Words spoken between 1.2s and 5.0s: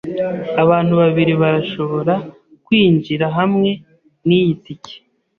barashobora kwinjira hamwe niyi tike.